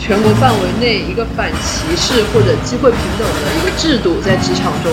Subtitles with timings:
[0.00, 4.90] 全国范围内一个反歧视或者机会平等的一个制度在职场中，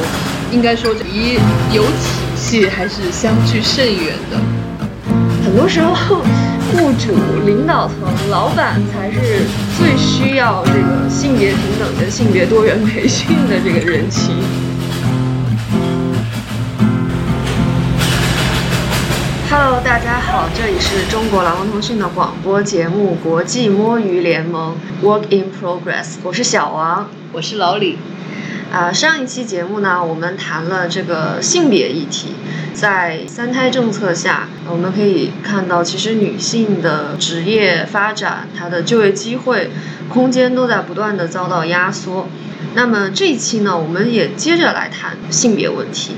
[0.52, 1.40] 应该说离
[1.74, 1.90] 有体
[2.36, 4.38] 系还是相距甚远的。
[5.44, 6.18] 很多时候，
[6.74, 7.16] 雇主、
[7.46, 7.96] 领导层、
[8.30, 9.44] 老板才是
[9.80, 14.36] 最需要这个性别平等跟性别多元培训的这个人群。
[19.60, 27.98] Hello，大家好，这里是中国劳工通讯的广播节目《国际摸鱼联盟》（Work in Progress），我是小王，我是老李。
[28.72, 32.36] 啊，上一期节目呢，我们谈了这个性别议题。
[32.76, 39.72] 在三胎政策下，我们可以看到，其实女性的职业发展、她的就业机会、
[40.08, 42.30] 空间都在不断的遭到压缩。
[42.76, 46.12] 那么这一期呢，我们也接着来谈性别问题，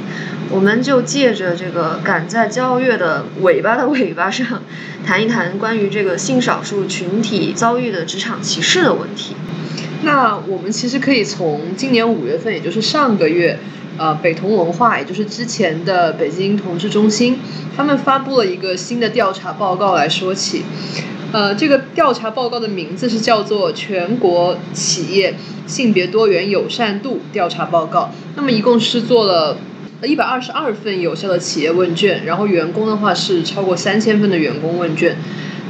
[0.51, 4.63] 我们就借着这个赶在交月的尾巴的尾巴上，
[5.05, 9.35] 谈一谈关于这个性少数群体遭遇的职场歧视的问题。
[10.03, 13.59] 那我们其实可以从今年五月份，也就是上个月。
[13.97, 17.37] 呃，北同文化，也就是之前的北京同志中心，
[17.75, 20.63] 他们发布了一个新的调查报告来说起。
[21.33, 25.35] 呃，这个调查报告的名字是叫做《全国企业
[25.67, 28.03] 性别多元友善度调查报告》。
[28.37, 29.57] 那么一共是做了
[30.03, 35.17] 一百二十二份有效的企业问卷，然后员工的话是超过三千份的员工问卷。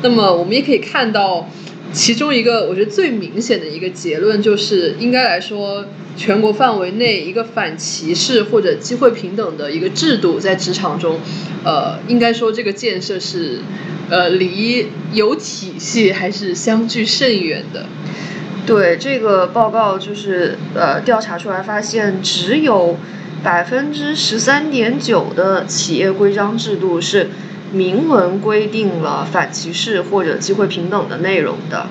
[0.02, 1.50] 那么我们也可以看到。
[1.92, 5.84] 其中一个我觉得最明显的一个结论就是，应该来说，
[6.16, 11.20] 全国范围内一个反歧视或者机会平等的一个制度在职场中，
[11.64, 13.62] 呃，应该说这个建设是，
[14.08, 17.88] 呃，离有体系还是相距甚远的。
[18.68, 22.98] 对这个报告就是呃调查出来发现，只有
[23.44, 27.30] 百分之十三点九的企业规章制度是。
[27.72, 31.86] 明文规定了反歧视或者机会平等的内容的，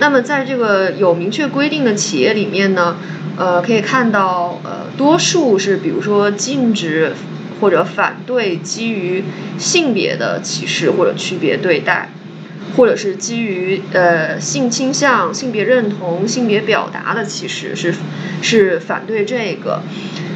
[0.00, 2.96] 那么在这个有明确规定的企业里面呢，
[3.36, 7.12] 呃，可以看到，呃，多数是比如说禁止
[7.60, 9.22] 或者反对基于
[9.58, 12.08] 性别的歧视或者区别对待，
[12.76, 17.94] 或者是基于呃性倾向、性别认同、性别表达的其实，是
[18.42, 19.80] 是反对这个。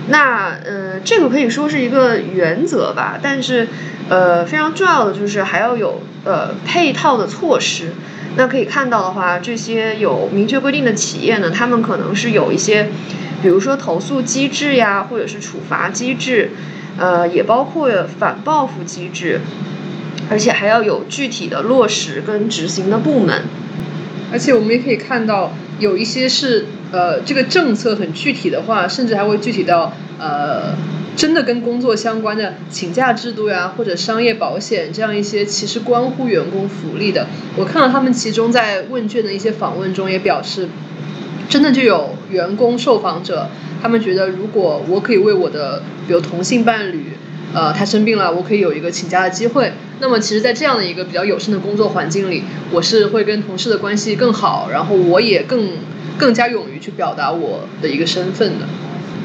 [0.08, 3.68] 那呃，这个可以说是一个原则吧，但是。
[4.08, 7.92] 呃，非常重要的就是还要有呃配套的措施。
[8.36, 12.88] 那可以看到的话，这些有明确规定的企业呢，他们可能是有一些，
[13.40, 16.50] 比如说投诉机制呀，或者是处罚机制，
[16.98, 17.88] 呃，也包括
[18.18, 19.40] 反报复机制，
[20.30, 23.42] 而且还要有具体的落实跟执行的部门。
[24.32, 30.74] 而且我们也可以看到，有一些是呃这个政策很具体的话，甚至还会具体到呃。
[31.14, 40.70] 真的跟工作相关的请假制度呀，或者商业保险这样一些其实关乎员工福利的，我看到他们其中在问卷的一些访问中也表示，
[41.50, 43.50] 真的就有员工受访者，
[43.82, 47.12] 他们觉得如果我可以为我的比如同性伴侣，
[47.54, 55.70] 呃，他生病了，我可以有一个请假的机会，那么其实，在这样的一个比较友善的工作环境里，我是会跟同事的关系更好，然后我也更
[56.18, 58.66] 更加勇于去表达我的一个身份的。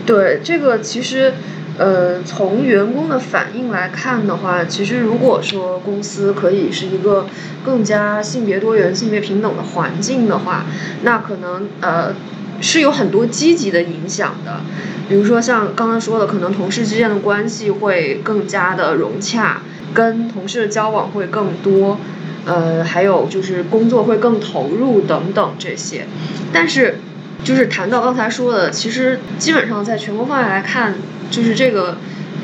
[0.06, 1.34] 对，这个其实。
[1.80, 7.28] 呃，从员工的反应来看的话，其实如果说公司可以是一个
[7.64, 10.66] 更加性别多元、性别平等的环境的话，
[11.04, 12.16] 那可能呃
[12.62, 14.62] 是有很多积极的影响的。
[15.10, 19.62] 比如说像刚刚说的，可能同事之间的关系会更加的融洽，
[19.94, 22.00] 跟同事的交往会更多，
[22.46, 26.06] 呃，还有就是工作会更投入等等这些。
[26.52, 27.00] 但是，
[27.44, 30.96] 就是谈到刚才说的，其实基本上在全国范围来看。
[31.30, 31.98] 就是这个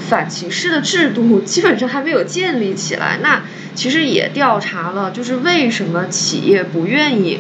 [0.10, 3.20] 反歧视的制度基本上还没有建立起来。
[3.24, 3.44] 那
[3.74, 7.40] 其实也调查了，就是为什么企业不愿意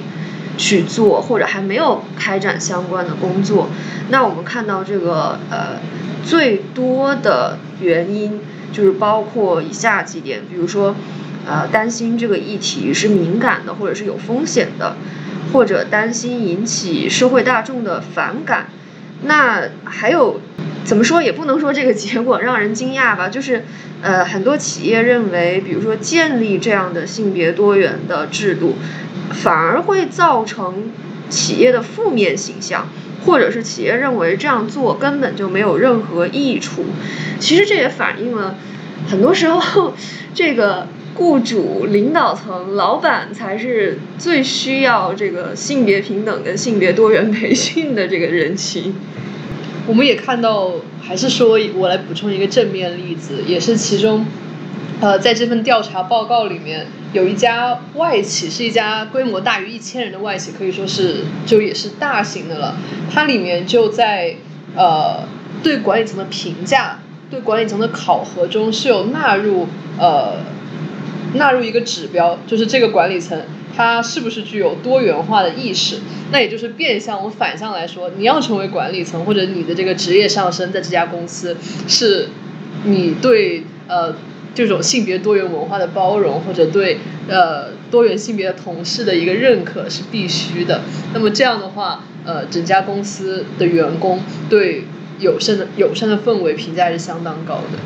[0.57, 3.69] 去做，或者还没有开展相关的工作。
[4.09, 5.79] 那我们看到这个呃
[6.25, 8.39] 最多的原因
[8.71, 10.95] 就是包括以下几点，比如说
[11.47, 14.95] 呃担心这个议题是敏感的，或者是有风险的，
[15.51, 18.67] 或者担心引起社会大众的反感。
[19.23, 20.39] 那还有。
[20.85, 23.63] 怎么说也不能说这个结果让人惊讶吧， 就是，
[24.01, 28.75] 呃，很多企业认为，比如说建立这样的性别多元的制度，
[29.33, 30.91] 反而会造成
[31.29, 32.87] 企业的负面形象，
[33.25, 36.85] 或者是企业认为这样做根本就没有任何益处。
[37.39, 38.55] 其实这也反映了，
[39.09, 39.93] 很多时候，
[40.33, 48.93] 这个雇主、领导层、老板才是最需要这个性别平等跟性别多元培训的这个人群。
[49.85, 50.71] 我们也看到，
[51.01, 54.25] 还是说我来补充一个正面例子，也是其中，
[55.01, 62.75] 呃，在这份调查报告里面有一家外企，是一家规模大于一千人的外企，可以说是就也是大型的了。
[63.11, 64.35] 它里面就在
[64.75, 65.23] 呃
[65.61, 66.99] 对管理层的评价、
[67.29, 69.67] 对管理层的考核中是有纳入
[69.99, 70.37] 呃
[71.35, 73.39] 纳入一个指标，就是这个管理层
[73.75, 75.99] 他是不是具有多元化的意识。
[76.31, 81.55] 那也就是变相，我们反向来说，你要成为管理层或者你的这个职业上升在这家公司，
[81.87, 82.29] 是
[82.85, 84.15] 你对呃。
[84.55, 90.81] 这种性别多元文化的包容，或者对呃多元性别的同事的一个认可是必须的。
[91.13, 94.85] 那么这样的话，呃，整家公司的员工对
[95.19, 97.79] 友善的友善的氛围评价是相当高的。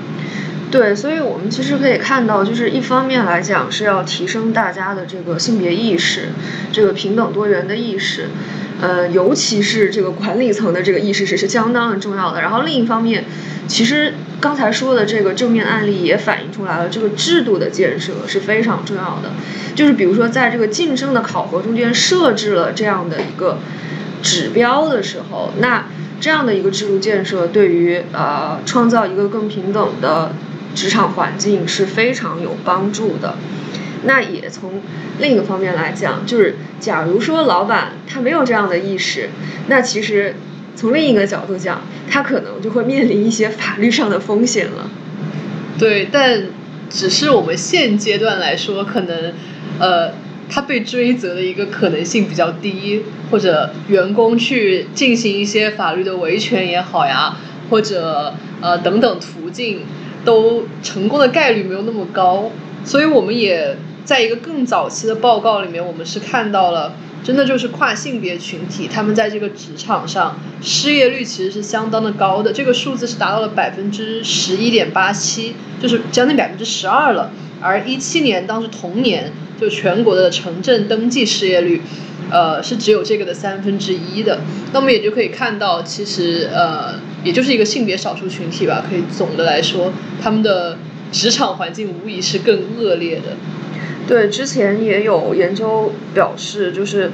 [0.69, 6.29] 对，所以我们其实可以看到，就是一方面来讲是要提升大家的这个性别意识，
[6.73, 8.27] 这个平等多元的意识，
[8.81, 12.41] 呃，尤其是这个管理层的这个意识是是相当的重要的。
[12.41, 13.25] 然后另一方面，
[13.67, 14.13] 其实。
[14.39, 19.31] 刚才说的这个正面案例也反映出来了，这个制度的建设是非常重要的。
[19.73, 23.57] 就是比如说，在这个晋升的考核中间设置了这样的一个
[24.21, 25.87] 指标的时候，那
[26.21, 30.33] 这样的一个制度建设对于呃创造一个更平等的
[30.75, 33.37] 职场环境是非常有帮助的。
[34.03, 34.81] 那也从
[35.19, 39.29] 另一个方面来讲，就是假如说老板他没有这样的意识，
[39.67, 40.35] 那其实。
[40.79, 44.91] 从另一个角度讲，他可能就会面临一些法律上的风险了。
[45.79, 46.43] 对，但
[46.87, 49.33] 只是我们现阶段来说，可能
[49.79, 50.11] 呃，
[50.47, 53.01] 他被追责的一个可能性比较低，
[53.31, 57.37] 或者员工去进行一些法律的维权也好呀，
[57.71, 59.79] 或者呃等等途径，
[60.23, 62.51] 都成功的概率没有那么高。
[62.87, 66.93] 所以我们也在一个更早期的报告里面，我们是看到了。
[67.23, 77.31] 真的就是跨性别群体，他们在这个职场上失业率其实是相当的高的，这个数字是达到了百分之十一点八七，就是将近百分之十二了。
[77.59, 81.81] 而一七年当时同年，就全国的城镇登记失业率，
[82.29, 84.39] 呃，是只有这个的三分之一的。
[84.71, 86.93] 那么也就可以看到，其实呃，
[87.25, 88.85] 也就是一个性别少数群体吧。
[88.87, 89.91] 可以总的来说，
[90.21, 90.77] 他们的
[91.11, 93.37] 职场环境无疑是更恶劣的。
[94.07, 97.11] 对，之前也有研究表示，就是，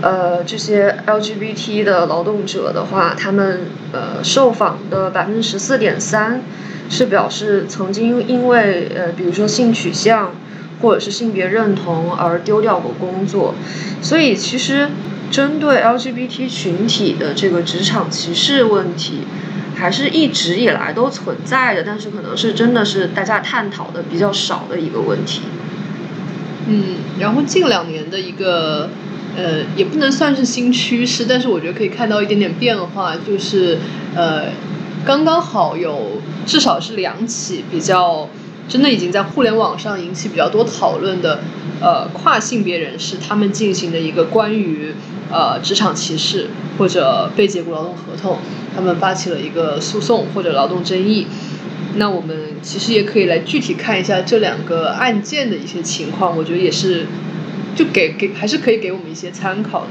[0.00, 3.60] 呃，这些 LGBT 的劳动者的话，他们
[3.92, 6.42] 呃受访的百分之十四点三
[6.90, 10.32] 是表示曾经因为呃，比如说性取向
[10.80, 13.54] 或者是性别认同而丢掉过工作，
[14.00, 14.88] 所以其实
[15.30, 19.20] 针对 LGBT 群体的这个职场歧视问题，
[19.82, 25.40] 还是一直以来都存在的，但是可能是真的是大家探讨的比较少的一个问题。
[26.68, 28.90] 嗯，然后近两年的一个，
[29.36, 33.78] 呃，也不能算是新趋势，但是我觉得可以看到一点点变化，就是，
[34.14, 34.44] 呃，
[35.04, 38.28] 刚刚好有至少是两起比较
[38.68, 41.40] 真的已经在互联网上引起比较多讨论的，
[41.82, 44.94] 呃，跨性别人士他们进行的一个关于
[45.30, 46.46] 呃职场歧视
[46.78, 48.38] 或者被解雇劳动合同，
[48.74, 51.26] 他们发起了一个诉讼或者劳动争议。
[51.96, 57.06] 那我们其实也可以来具体看一下这两个案件的一些情况，我觉得也是，
[57.76, 59.88] 就给给还是可以给我们一些参考的。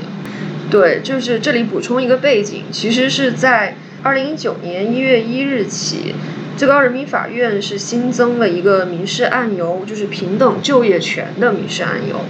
[0.71, 6.15] 对，就是这里补充一个背景，其实是在二零一九年一月一日起，
[6.57, 12.21] 最高人民法院是新增了一个民事案由，就是平等就业权的民事案由。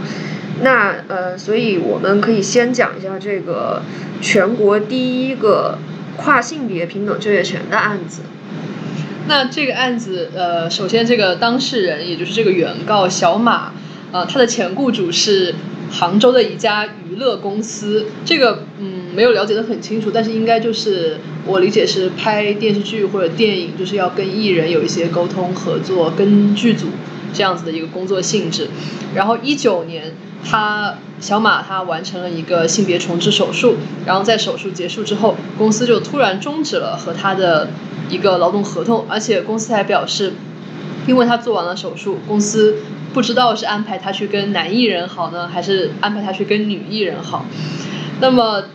[0.62, 3.82] 那呃，所以我们可以先讲一下这个
[4.22, 5.80] 全国第一个
[6.18, 8.22] 跨性别平等就业权的案子。
[9.28, 13.72] 那这个案子，呃，首先这个当事人，也就是这个原告小马，
[14.12, 15.56] 呃，他的前雇主是
[15.92, 18.08] 杭州的一家娱乐公司。
[18.26, 26.88] 这个，嗯，没有了解的很清楚，但是应该就是我理解是拍电视剧或者电影，就是要跟艺人有一些沟通合作，跟剧组
[27.34, 28.68] 这样子的一个工作性质。
[29.16, 30.14] 然后一九年，
[30.44, 33.76] 他小马他完成了一个性别重置手术，
[34.06, 37.70] 然后在手术结束之后，公司就突然终止了和他的。
[38.10, 40.34] 一个劳动合同，而且公司还表示，
[41.08, 42.76] 因为他做完了手术，公司
[43.14, 47.46] 不知道是安排他去跟男艺人好呢，还是安排他去跟女艺人好。
[48.20, 48.66] 那么，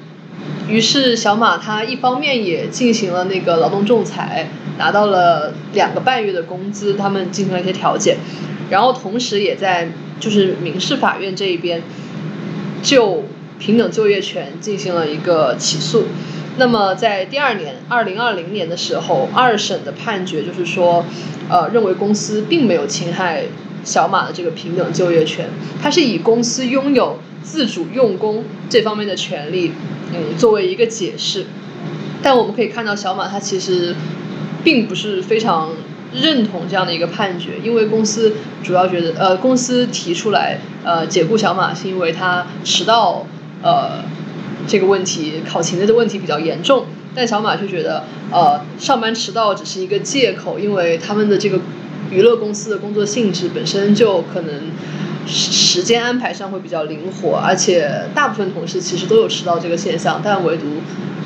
[0.68, 8.16] 于是小马他一方面也进行了那个劳动仲裁，拿到了两个半月的工资，他们进行了一些调解，
[8.70, 11.82] 然后同时也在就是民事法院这一边，
[12.82, 13.24] 就
[13.58, 16.06] 平等就业权进行了一个起诉。
[16.58, 21.04] 那么在第二年，二零二零年的时候，二审的判决就是说，
[21.48, 23.44] 呃，认为公司并没有侵害
[23.84, 25.48] 小马的这个平等就业权，
[25.82, 29.70] 它是以公司拥有自主用工这方面的权利，
[30.12, 31.46] 嗯，作为一个解释。
[32.20, 33.94] 但我们可以看到，小马他其实
[34.64, 35.70] 并不是非常
[36.12, 38.32] 认同这样的一个判决，因为公司
[38.64, 43.24] 主要觉得，呃，公司提出来，呃，解雇小马是因为他迟到，
[43.62, 44.02] 呃，
[44.66, 51.60] 这个问题考勤的问题比较严重，但小马却觉得，呃，上班迟到只是一个借口，因为他们的这个
[52.10, 54.52] 娱乐公司的工作性质本身就可能
[55.26, 60.64] 时间安排上会比较灵活，而且大部分同事其实都有迟到这个现象，但唯独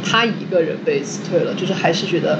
[0.04, 2.38] 他一个人被辞退了，就是还是觉得。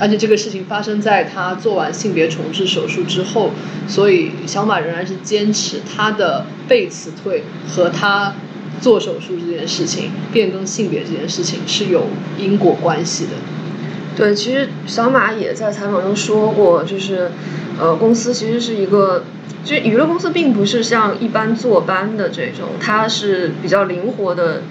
[0.00, 3.50] 而且这个事情发生在他做完性别重置手术之后，
[3.88, 8.34] 所以小马仍然是坚持他的被辞退和他
[8.80, 12.06] 做手术这件事情、变更性别这件事情是有
[12.38, 13.32] 因果关系的。
[14.16, 17.32] 对，其实小马也在采访中说过，就是，
[17.80, 19.24] 呃，公司其实是一个，
[19.64, 24.62] 就娱乐公司并不是像一般坐班的这种，它是比较灵活的。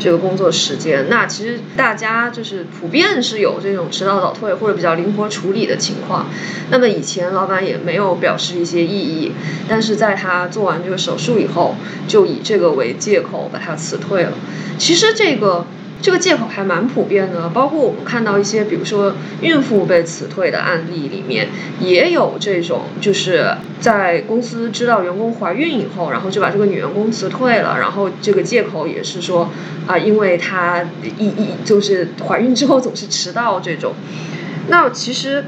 [0.00, 6.28] 这个工作时间，那其实大家就是普遍是有这种迟到早退或者比较灵活处理的情况。
[6.70, 9.32] 那么以前老板也没有表示一些异议，
[9.68, 11.76] 但是在他做完这个手术以后，
[12.08, 14.32] 就以这个为借口把他辞退了。
[14.78, 15.66] 其实这个。
[16.02, 29.48] 这个借口还蛮普遍的，包括我们看到一些，比如说孕妇被辞退的案例里面，也有这种，就是在公司知道员工怀孕以后，然后就把这个女员工辞退了，然后这个借口也是说，
[29.86, 30.84] 啊，因为她
[31.16, 33.94] 一一就是怀孕之后总是迟到这种。
[34.66, 35.44] 那其实，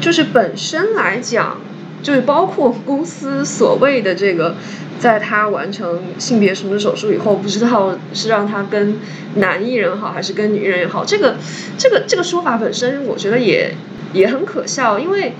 [0.00, 1.58] 就是本身来讲，
[2.02, 4.56] 就是包括公司所谓的这个。
[5.00, 8.98] 在他完成性别重置手术以后，不知道是让他跟
[9.36, 11.36] 男艺人好，还是跟女艺人也好，这个
[11.78, 13.74] 这个这个说法本身，我觉得也
[14.12, 14.98] 也很可笑。
[14.98, 15.32] 因为，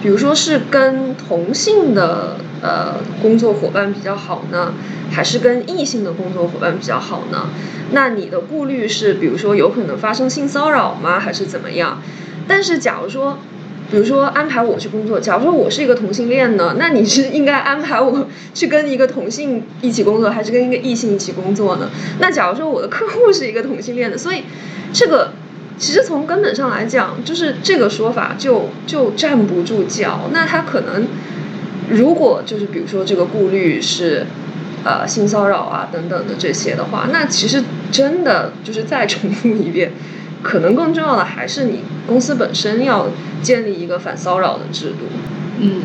[0.00, 4.72] 比如说是跟同性的呃工作伙伴比较好呢，
[5.10, 7.48] 还是跟异性的工作伙伴比较好呢？
[7.90, 12.00] 那你的顾虑是，比如说有可能发生性骚扰吗，还是怎么样？
[12.46, 13.38] 但是假如说。
[13.90, 21.90] 比如说安排我去工作，假如说我是一个同性恋呢， 那你是应该安排我去跟一个同性一起工作，还是跟一个异性一起工作呢？
[22.18, 24.44] 那假如说我的客户是一个同性恋的，所以
[24.92, 25.32] 这个
[25.78, 30.30] 其实从根本上来讲，就是这个说法就就站不住脚。
[30.32, 31.06] 那他可能
[31.90, 34.26] 如果就是比如说这个顾虑是
[34.84, 37.62] 呃性骚扰啊等等的这些的话，那其实
[37.92, 39.92] 真的就是再重复一遍。
[40.44, 43.08] 可能更重要的还是你公司本身要
[43.42, 45.06] 建立一个反骚扰的制度。
[45.58, 45.82] 嗯，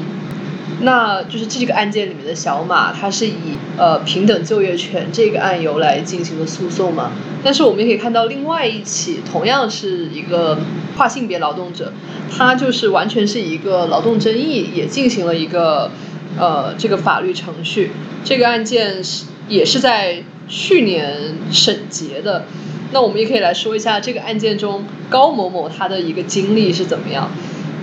[0.81, 7.11] 那就是这个案件里面的小马，他是以呃平等就业权这个案由来进行的诉讼嘛？
[7.41, 10.59] 但是我们也可以看到另外一起同样是一个
[10.97, 11.93] 跨性别劳动者，
[12.29, 15.89] 他就是完全是一个劳动争议，也进行了一个
[16.37, 17.91] 呃这个法律程序。
[18.25, 22.45] 这个案件是也是在去年审结的。
[22.91, 27.29] 那我们也可以来说一下这个案件中高某某他的一个经历是怎么样。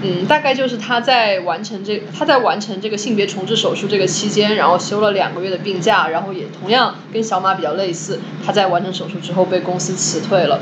[0.02, 10.60] 嗯，大概就是他在完成这他在完成这个性别重置手术这个期间，然后休了两个月的病假，然后也同样跟小马比较类似，他在完成手术之后被公司辞退了。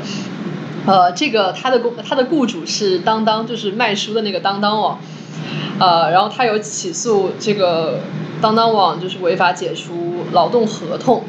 [0.85, 4.99] 呃，这个他的公他的雇主是当当，就是卖书的那个当当网。
[5.79, 7.99] 呃，然后他有起诉这个
[8.45, 11.23] 当当网，就是违法解除劳动合同。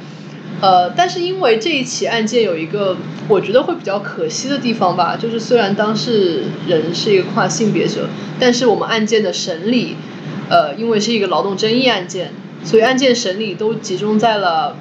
[0.61, 9.97] 呃，但是因为这一起案件有一个我觉得会比较可惜的地方吧，就是虽然当事人是一个跨性别者，但是我们案件的审理，
[10.51, 12.33] 呃，因为是一个劳动争议案件，
[12.63, 14.77] 所以案件审理都集中在了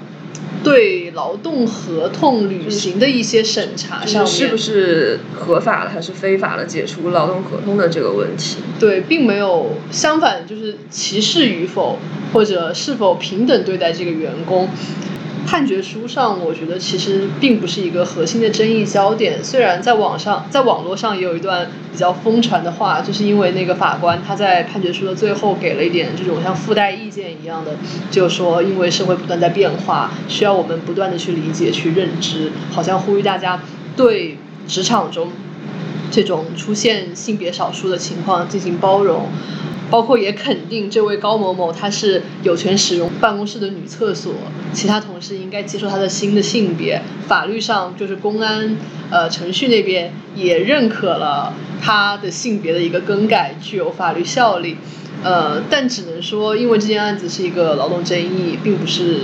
[0.66, 8.58] 对劳动合同履行的一些审查上面，是不是合法的还是非法的解除劳动合同的这个问题。
[8.80, 12.00] 对，并没有相反，就是歧视与否
[12.34, 14.68] 或者是否平等对待这个员工。
[15.46, 19.44] 判决书上，我觉得其实并不是一个核心的争议焦点。
[19.44, 27.76] 虽然在网上，在网络上也有一段比较疯传的话，就是因为那个法官他在判决书的最后给了一点这种像附带意见一样的，
[28.10, 33.62] 就说因为社会不断在变化，需要我们不断的去理解、去认知，好像呼吁大家
[33.96, 34.38] 对
[34.68, 35.32] 职场中
[36.12, 39.30] 这种出现性别少数的情况进行包容。
[39.92, 44.34] 包括也肯定这位高某某，他是有权使用办公室的女厕所，
[44.74, 47.02] 其他同事应该接受他的新的性别。
[47.28, 48.76] 法律上就是公安
[49.12, 54.78] 呃程序那边也认可了他的性别的一个更改，具有法律效力。
[55.24, 59.20] 呃，但只能说，因为这件案子是一个劳动争议，并不是，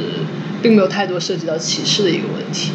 [0.62, 2.72] 并没有太多涉及到歧视的一个问题。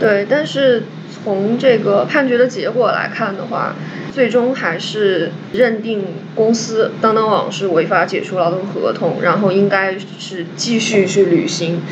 [0.00, 0.84] 对，但是
[1.24, 3.74] 从这个判决的结果来看的话。
[4.18, 6.02] 最终还是认定
[6.34, 11.82] 公司当当网是违法解除劳动合同，然后应该是继续去履行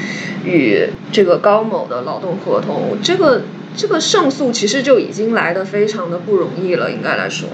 [0.45, 2.99] 与这个高某的劳动合同。
[3.01, 3.43] 这个
[3.77, 7.49] 这个胜诉其实就已经来的非常的不容易了，应该来说。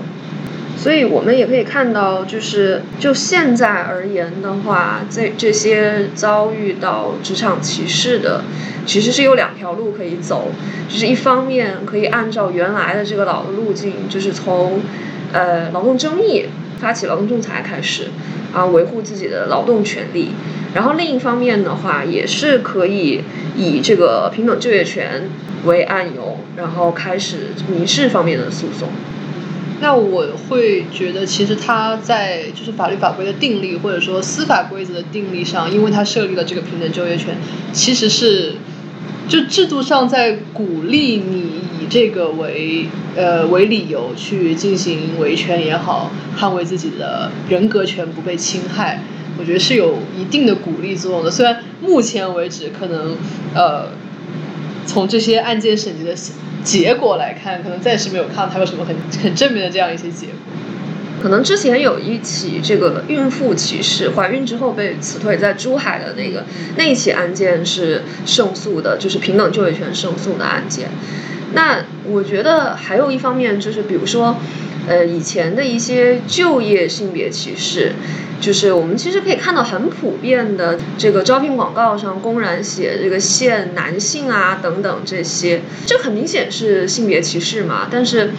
[0.82, 8.42] 所以我们也可以看到，就是就现在而言的话，这这些遭遇到职场歧视的，
[8.84, 10.50] 其实是有两条路可以走，
[10.88, 14.80] 就是一方面可以按照原来的这个老的路径，就是从
[15.32, 16.46] 呃劳动争议
[16.80, 18.08] 发起劳动仲裁开始，
[18.52, 20.32] 啊维护自己的劳动权利，
[20.74, 23.22] 然后另一方面的话，也是可以
[23.56, 25.30] 以这个平等就业权
[25.64, 28.88] 为案由，然后开始民事方面的诉讼。
[29.82, 37.36] 那我会觉得，其实它在就是法律法规的定立，或者说司法规则的定立上，因为它设立了这个平等就业权，
[37.72, 38.54] 其实是
[39.28, 42.86] 就制度上在鼓励你以这个为
[43.16, 49.02] 呃为理由去进行维权也好，捍卫自己的人格权不被侵害，
[49.36, 51.30] 我觉得是有一定的鼓励作用的。
[51.32, 53.16] 虽然目前为止可能
[53.52, 53.88] 呃
[54.86, 56.14] 从这些案件审级的。
[56.64, 60.34] 结果来看，可能暂时没有看到它有什么很很正面的这样一些结果。
[61.22, 66.44] 可能之前有一起这个孕妇歧视，怀孕之后被辞退，在珠海的那个
[66.76, 70.88] 那一起案件是胜诉的，就是平等就业权胜诉的案件。
[71.54, 74.36] 那我觉得还有一方面就是，比如说，
[74.88, 77.92] 呃，以前的一些就业性别歧视。
[78.42, 87.86] 就是我们其实可以看到很普遍的这个招聘广告上公然写这个限男性啊等等这些，这很明显是性别歧视嘛。
[87.88, 88.32] 但是，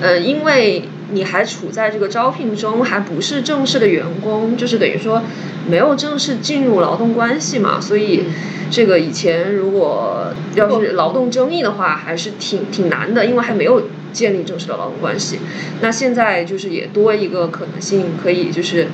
[0.00, 5.22] 呃，因为你还处在这个招聘中，还不是正式的员工，就是等于说
[5.68, 8.24] 没有正式进入劳动关系嘛，所以
[8.70, 13.82] 这个以前如果要是劳动争议的话，还是挺挺难的，因为还没有
[14.14, 15.40] 建立正式的劳动关系。
[15.82, 18.86] 那现在就是也多一个可能性，可以就是。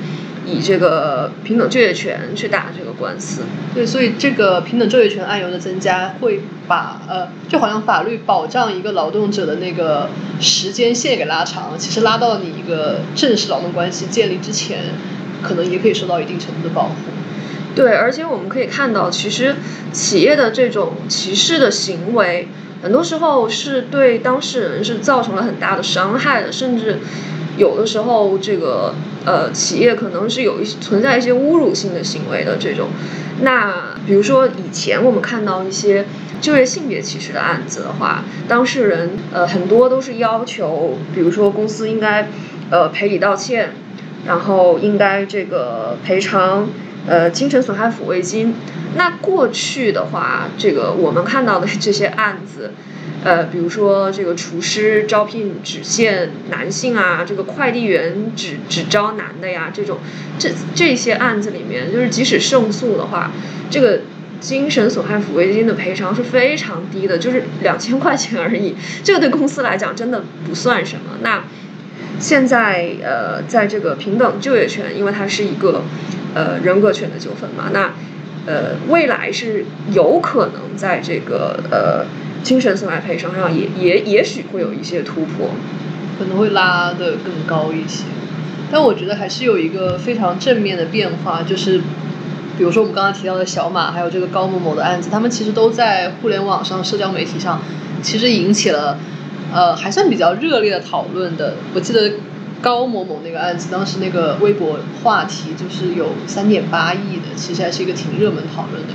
[0.49, 14.79] 以这个平等就业权去打这个官司，对，所以这个平等就业权案由的增加，会把呃，就好像法律保障一个劳动者的那个时间线给拉长，其实拉到你一个正式劳动关系建立之前，
[15.43, 16.95] 可能也可以受到一定程度的保护。
[17.75, 19.55] 对，而且我们可以看到，其实
[19.91, 22.47] 企业的这种歧视的行为，
[22.81, 26.99] 很多时候是对当事人是造成了很大的伤害的，甚至。
[27.59, 28.95] 有的时候，这个
[29.25, 32.87] 呃，企业可能是有一些存在一些侮辱性的行为的这种。
[33.41, 36.05] 那比如说以前我们看到一些
[36.39, 42.29] 就业性别歧视的案子的话，当事人呃很多都是要求，比如说公司应该
[42.71, 43.73] 呃赔礼道歉，
[44.25, 46.69] 然后应该这个赔偿
[47.05, 48.55] 呃精神损害抚慰金。
[48.95, 52.71] 那过去的话，这个我们看到的这些案子。
[53.21, 59.97] 呃，比如说这个厨师招聘只限男性啊，这个快递员只只招男的呀，这种
[60.37, 63.31] 这这些案子里面，就是即使胜诉的话，
[63.69, 64.03] 这个
[64.39, 71.17] 精神损害抚慰金的赔偿是非常低的，就是两千块钱而已，这个对公司来讲真的不算什么。
[71.21, 71.43] 那
[72.19, 75.83] 现在呃，在这个平等就业权，因为它是一个
[76.33, 77.91] 呃人格权的纠纷嘛，那
[78.45, 82.05] 呃未来是有可能在这个呃。
[82.43, 85.49] 精神损害赔偿上也也也许会有一些突破，
[86.17, 88.05] 可能会拉得更高一些。
[88.71, 91.79] 但我觉得还是有一个非常正面的变化，就是
[92.57, 97.61] 比如说我们刚刚提到的小马，还有这个高某某的案子，他们其实都在互联网上、社交媒体上，
[98.01, 98.99] 其实引起了
[99.51, 101.55] 呃还算比较热烈的讨论的。
[101.73, 102.13] 我记得
[102.61, 108.93] 高某某那个案子，当时那个微博话题就是有三点八亿的，其实还是一个挺热门讨论的。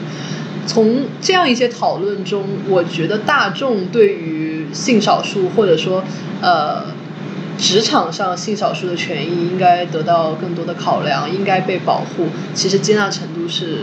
[0.66, 6.02] 从这样一些讨论中，我觉得大众对于性少数或者说
[6.40, 6.86] 呃
[7.56, 13.78] 职场上性少数的权益应该得到更多的考量，应该被保护，其实接纳程度是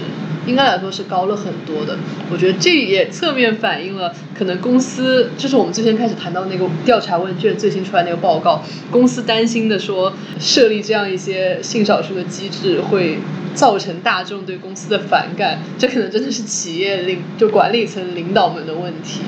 [0.45, 1.97] 应该来说是高了很多的。
[2.32, 13.19] 我觉得这也侧面反映了可能公司就是我们最先开始谈到那个调查问卷最新出来那个报告，公司担心的说设立这样一些性少数的机制会。
[13.54, 19.19] 造成大众对公司的反感，这可能真的是企业领就管理层领导们的问题。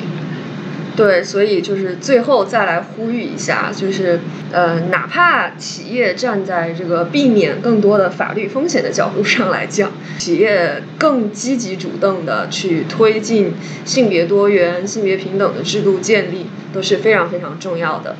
[0.95, 4.19] 对，所以就是最后再来呼吁一下，就是
[4.51, 13.53] 呃，哪怕企业站在这个避免更多的法律风险的角度上来讲，企业更积极主动的去推进
[13.85, 18.15] 性别多元、性别平等的制度建立，都是非常非常重要的。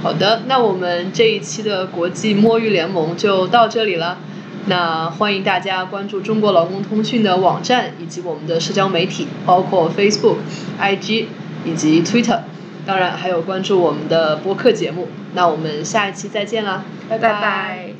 [0.00, 4.18] 好的，那我们这一期的国际摸鱼联盟就到这里了。
[4.66, 10.36] 那欢迎大家关注中国劳工通讯的网站以及我们的社交媒体，包括 Facebook、
[10.80, 11.24] IG
[11.64, 12.40] 以及 Twitter，
[12.86, 15.08] 当然还有关注我们的播客节目。
[15.34, 17.99] 那我们下一期再见啦，拜拜。